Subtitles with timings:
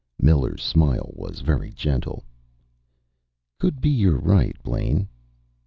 [0.19, 2.23] Miller's smile was very gentle.
[3.59, 5.07] "Could be you're right, Blaine."